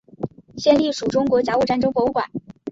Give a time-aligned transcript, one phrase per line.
[0.57, 2.25] 现隶属中国甲午战争博物馆。